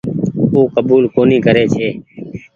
او 0.53 0.59
ڪبول 0.75 1.03
ڪونيٚ 1.15 1.43
ڪري 1.45 1.63
ڇي۔ 1.73 1.87